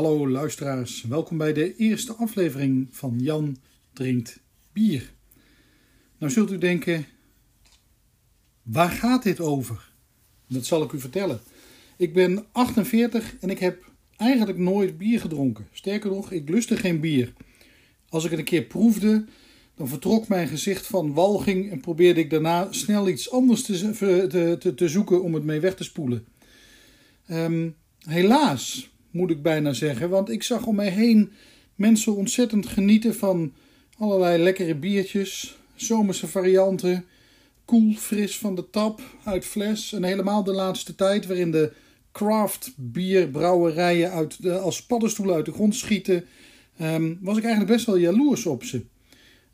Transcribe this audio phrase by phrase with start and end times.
[0.00, 3.56] Hallo luisteraars, welkom bij de eerste aflevering van Jan
[3.92, 4.40] Drinkt
[4.72, 5.12] Bier.
[6.18, 7.06] Nou zult u denken,
[8.62, 9.92] waar gaat dit over?
[10.48, 11.40] Dat zal ik u vertellen.
[11.96, 15.68] Ik ben 48 en ik heb eigenlijk nooit bier gedronken.
[15.72, 17.32] Sterker nog, ik lustte geen bier.
[18.08, 19.24] Als ik het een keer proefde,
[19.74, 23.94] dan vertrok mijn gezicht van walging en probeerde ik daarna snel iets anders te,
[24.28, 26.26] te, te, te zoeken om het mee weg te spoelen.
[27.30, 31.32] Um, helaas moet ik bijna zeggen, want ik zag om mij heen
[31.74, 33.52] mensen ontzettend genieten van
[33.98, 37.04] allerlei lekkere biertjes, zomerse varianten,
[37.64, 39.92] koel, fris van de tap, uit fles.
[39.92, 41.72] En helemaal de laatste tijd waarin de
[42.12, 46.24] craft bierbrouwerijen uit als paddenstoelen uit de grond schieten,
[46.80, 48.84] um, was ik eigenlijk best wel jaloers op ze.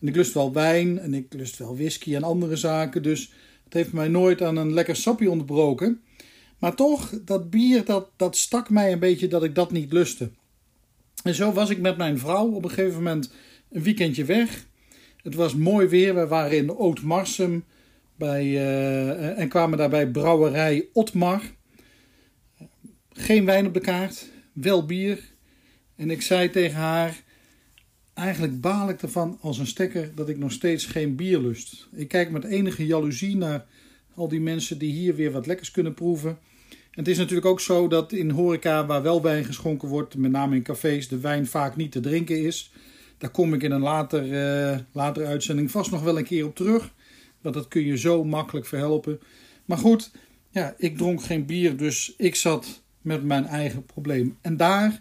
[0.01, 3.33] En ik lust wel wijn en ik lust wel whisky en andere zaken, dus
[3.65, 6.01] het heeft mij nooit aan een lekker sapje ontbroken.
[6.59, 10.31] Maar toch, dat bier, dat, dat stak mij een beetje dat ik dat niet lustte.
[11.23, 13.33] En zo was ik met mijn vrouw op een gegeven moment
[13.71, 14.67] een weekendje weg.
[15.23, 16.15] Het was mooi weer.
[16.15, 17.65] We waren in Ootmarsum
[18.17, 21.43] bij, uh, en kwamen daarbij brouwerij Otmar.
[23.13, 25.35] Geen wijn op de kaart, wel bier.
[25.97, 27.23] En ik zei tegen haar:
[28.15, 31.89] Eigenlijk baal ik ervan als een stekker dat ik nog steeds geen bier lust.
[31.93, 33.67] Ik kijk met enige jaloezie naar
[34.17, 36.39] al die mensen die hier weer wat lekkers kunnen proeven.
[36.91, 40.57] het is natuurlijk ook zo dat in horeca, waar wel wijn geschonken wordt, met name
[40.57, 42.73] in cafés, de wijn vaak niet te drinken is.
[43.19, 46.55] Daar kom ik in een later, uh, later uitzending vast nog wel een keer op
[46.55, 46.95] terug.
[47.41, 49.21] Want dat kun je zo makkelijk verhelpen.
[49.65, 50.11] Maar goed,
[50.51, 54.37] ja, ik dronk geen bier, dus ik zat met mijn eigen probleem.
[54.41, 55.01] En daar,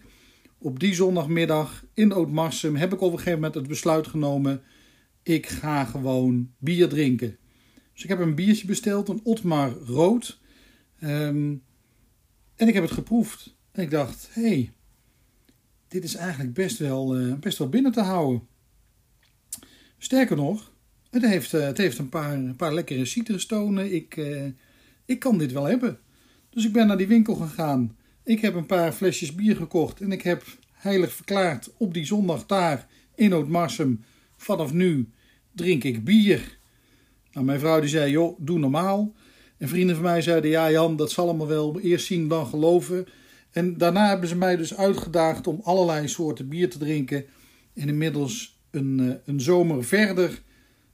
[0.57, 4.61] op die zondagmiddag in Ootmarsum, heb ik op een gegeven moment het besluit genomen:
[5.23, 7.38] ik ga gewoon bier drinken.
[7.95, 10.39] Dus ik heb een biertje besteld, een Otmar Rood.
[11.01, 11.63] Um,
[12.56, 13.56] en ik heb het geproefd.
[13.72, 14.72] En ik dacht, hé, hey,
[15.88, 18.47] dit is eigenlijk best wel, uh, best wel binnen te houden.
[19.97, 20.72] Sterker nog,
[21.09, 23.94] het heeft, uh, het heeft een, paar, een paar lekkere citrustonen.
[23.94, 24.45] Ik, uh,
[25.06, 26.00] ik kan dit wel hebben.
[26.50, 27.97] Dus ik ben naar die winkel gegaan.
[28.23, 30.01] Ik heb een paar flesjes bier gekocht.
[30.01, 34.03] En ik heb heilig verklaard op die zondag daar in Ootmarsum.
[34.38, 35.09] Vanaf nu
[35.51, 36.57] drink ik bier.
[37.35, 39.13] Nou, mijn vrouw die zei, joh, doe normaal.
[39.57, 41.79] En vrienden van mij zeiden, ja Jan, dat zal allemaal wel.
[41.79, 43.06] Eerst zien, dan geloven.
[43.51, 47.25] En daarna hebben ze mij dus uitgedaagd om allerlei soorten bier te drinken.
[47.74, 50.41] En inmiddels een, eh, een zomer verder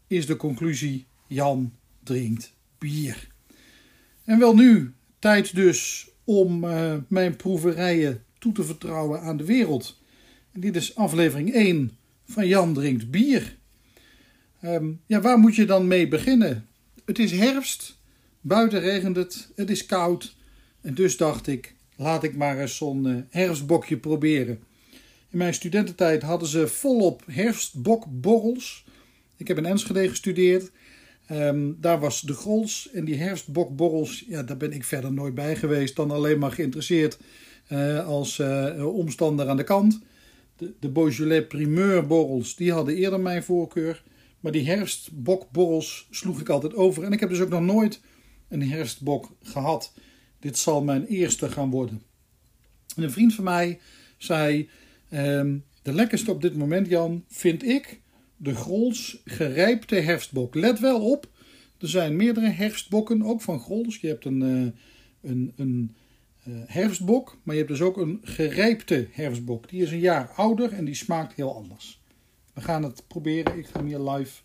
[0.07, 3.28] is de conclusie, Jan drinkt bier.
[4.24, 10.00] En wel nu, tijd dus om uh, mijn proeverijen toe te vertrouwen aan de wereld.
[10.53, 11.91] Dit is aflevering 1
[12.25, 13.59] van Jan drinkt bier.
[14.66, 16.67] Um, ja, waar moet je dan mee beginnen?
[17.05, 17.97] Het is herfst,
[18.41, 20.35] buiten regent het, het is koud.
[20.81, 24.59] En dus dacht ik, laat ik maar eens zo'n uh, herfstbokje proberen.
[25.29, 28.85] In mijn studententijd hadden ze volop herfstbokborrels.
[29.38, 30.71] Ik heb in Enschede gestudeerd.
[31.31, 35.55] Um, daar was de Grols en die herfstbokborrels, ja, daar ben ik verder nooit bij
[35.55, 35.95] geweest.
[35.95, 37.17] Dan alleen maar geïnteresseerd
[37.69, 40.00] uh, als uh, omstander aan de kant.
[40.57, 44.03] De, de Beaujolais primeur borrels, die hadden eerder mijn voorkeur.
[44.41, 47.03] Maar die herfstbokborrels sloeg ik altijd over.
[47.03, 48.02] En ik heb dus ook nog nooit
[48.47, 49.94] een herfstbok gehad.
[50.40, 52.02] Dit zal mijn eerste gaan worden.
[52.96, 53.80] En een vriend van mij
[54.18, 54.69] zei:
[55.13, 58.01] um, De lekkerste op dit moment, Jan, vind ik
[58.38, 60.56] de Grols gerijpte herfstbok.
[60.56, 61.30] Let wel op,
[61.78, 63.97] er zijn meerdere herfstbokken, ook van Grols.
[63.97, 64.72] Je hebt een, uh,
[65.31, 65.96] een, een
[66.47, 69.69] uh, herfstbok, maar je hebt dus ook een gerijpte herfstbok.
[69.69, 72.00] Die is een jaar ouder en die smaakt heel anders.
[72.61, 73.57] We gaan het proberen.
[73.57, 74.41] Ik ga hem hier live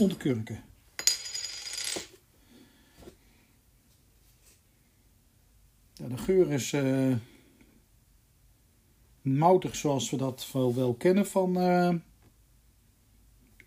[0.00, 0.64] onderkurken.
[5.92, 7.16] Ja, de geur is uh,
[9.22, 11.94] moutig zoals we dat wel, wel kennen van, uh,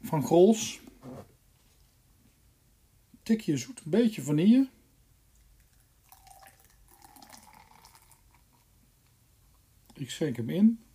[0.01, 0.79] van Grols.
[3.23, 4.69] Tikje zoet, een beetje vanille.
[9.93, 10.85] Ik schenk hem in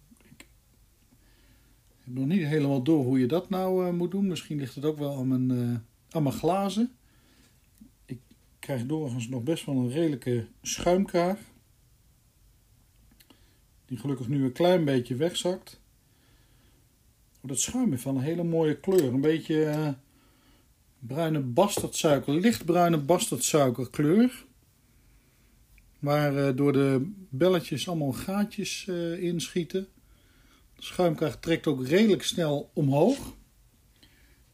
[2.10, 4.26] heb nog niet helemaal door hoe je dat nou uh, moet doen.
[4.26, 5.76] Misschien ligt het ook wel aan mijn, uh,
[6.10, 6.92] aan mijn glazen.
[8.04, 8.20] Ik
[8.58, 11.38] krijg doorgaans nog best wel een redelijke schuimkraag.
[13.86, 15.80] Die gelukkig nu een klein beetje wegzakt.
[17.42, 19.12] Dat schuim is van een hele mooie kleur.
[19.12, 19.88] Een beetje uh,
[20.98, 24.46] bruine bastardsuiker, lichtbruine bastardsuikerkleur.
[25.98, 28.86] Waar door de belletjes allemaal gaatjes
[29.18, 29.88] in schieten.
[30.82, 33.36] Schuimkracht trekt ook redelijk snel omhoog.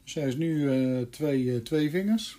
[0.03, 2.39] Dus hij is nu uh, twee, uh, twee vingers.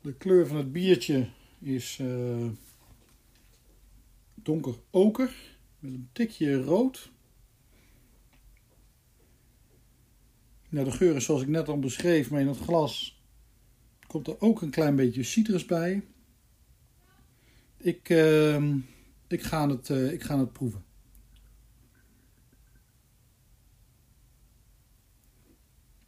[0.00, 1.28] De kleur van het biertje
[1.58, 2.46] is uh,
[4.34, 5.34] donker oker
[5.78, 7.10] met een tikje rood.
[10.68, 13.22] Nou, de geur is zoals ik net al beschreef, maar in het glas
[14.06, 16.02] komt er ook een klein beetje citrus bij.
[17.76, 18.74] Ik, uh,
[19.28, 20.84] ik, ga, het, ik ga het proeven.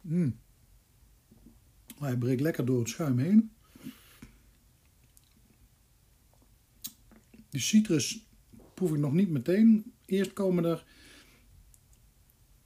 [0.03, 0.39] Mm.
[1.99, 3.51] Hij breekt lekker door het schuim heen.
[7.49, 8.27] De citrus
[8.73, 9.93] proef ik nog niet meteen.
[10.05, 10.85] Eerst komen er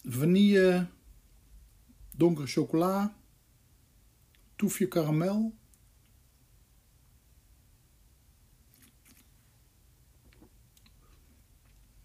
[0.03, 0.87] vanille,
[2.15, 3.17] donkere chocola,
[4.55, 5.55] toefje karamel.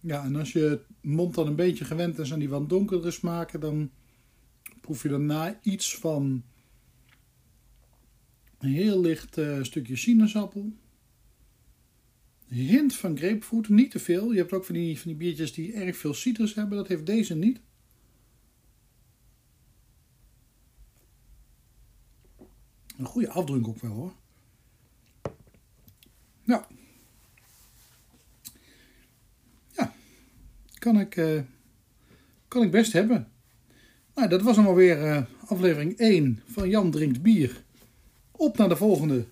[0.01, 3.61] Ja, en als je mond dan een beetje gewend is aan die wat donkerdere smaken,
[3.61, 3.91] dan
[4.83, 6.45] proef je daarna iets van
[8.59, 10.73] een heel licht uh, stukje sinaasappel.
[12.49, 14.33] Hint van grapefruit, niet te veel.
[14.33, 16.77] Je hebt ook van die, van die biertjes die erg veel citrus hebben.
[16.77, 17.61] Dat heeft deze niet.
[22.97, 24.15] Een goede afdruk ook wel hoor.
[26.45, 26.65] Nou.
[29.77, 29.95] Ja.
[30.75, 31.43] Kan ik, uh,
[32.49, 33.32] kan ik best hebben.
[34.15, 37.63] Nou, dat was allemaal weer uh, aflevering 1 van Jan Drinkt Bier.
[38.31, 39.27] Op naar de volgende.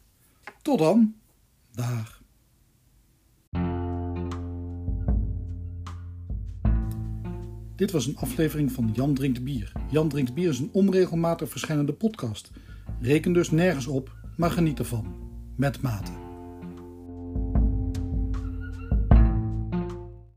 [0.63, 1.15] Tot dan.
[1.75, 2.23] Dag.
[7.77, 9.73] Dit was een aflevering van Jan Drinkt Bier.
[9.91, 12.51] Jan Drinkt Bier is een onregelmatig verschijnende podcast.
[13.01, 15.15] Reken dus nergens op, maar geniet ervan.
[15.57, 16.30] Met mate.